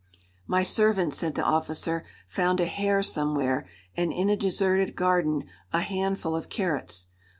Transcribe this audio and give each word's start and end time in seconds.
"My 0.47 0.63
servant," 0.63 1.13
said 1.13 1.35
the 1.35 1.43
officer, 1.43 2.03
"found 2.25 2.59
a 2.59 2.65
hare 2.65 3.03
somewhere, 3.03 3.67
and 3.95 4.11
in 4.11 4.31
a 4.31 4.35
deserted 4.35 4.95
garden 4.95 5.43
a 5.71 5.81
handful 5.81 6.35
of 6.35 6.49
carrots. 6.49 7.05